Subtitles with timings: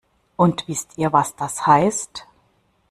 [0.35, 2.25] Und wisst ihr, was das heißt?